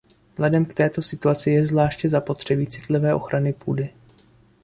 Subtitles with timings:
[0.33, 3.89] Vzhledem k této situaci je zvláště zapotřebí citlivé ochrany půdy.